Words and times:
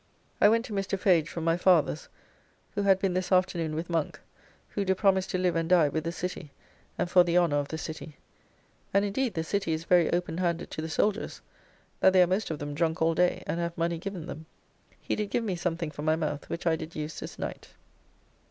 I 0.41 0.49
went 0.49 0.65
to 0.65 0.73
Mr. 0.73 0.97
Fage 0.99 1.27
from 1.27 1.43
my 1.43 1.57
father's, 1.57 2.09
who 2.73 2.81
had 2.81 2.97
been 2.97 3.13
this 3.13 3.31
afternoon 3.31 3.75
with 3.75 3.87
Monk, 3.87 4.19
who 4.69 4.83
do 4.83 4.95
promise 4.95 5.27
to 5.27 5.37
live 5.37 5.55
and 5.55 5.69
die 5.69 5.89
with 5.89 6.05
the 6.05 6.11
City, 6.11 6.49
and 6.97 7.07
for 7.07 7.23
the 7.23 7.37
honour 7.37 7.57
of 7.57 7.67
the 7.67 7.77
City; 7.77 8.17
and 8.95 9.05
indeed 9.05 9.35
the 9.35 9.43
City 9.43 9.73
is 9.73 9.83
very 9.83 10.11
open 10.11 10.39
handed 10.39 10.71
to 10.71 10.81
the 10.81 10.89
soldiers, 10.89 11.41
that 11.99 12.13
they 12.13 12.23
are 12.23 12.25
most 12.25 12.49
of 12.49 12.57
them 12.57 12.73
drunk 12.73 12.99
all 12.99 13.13
day, 13.13 13.43
and 13.45 13.59
have 13.59 13.77
money 13.77 13.99
given 13.99 14.25
them. 14.25 14.47
He 14.99 15.15
did 15.15 15.29
give 15.29 15.43
me 15.43 15.55
something 15.55 15.91
for 15.91 16.01
my 16.01 16.15
mouth 16.15 16.49
which 16.49 16.65
I 16.65 16.75
did 16.75 16.95
use 16.95 17.19
this 17.19 17.37
night. 17.37 17.67